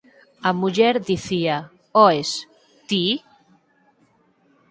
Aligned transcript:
A 0.47 0.51
muller 0.59 0.95
dicía: 1.11 1.55
«Oes, 2.05 2.29
ti…?». 2.87 3.05